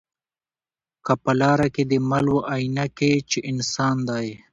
[1.05, 4.27] که په لاره کی دي مل وو آیینه کي چي انسان دی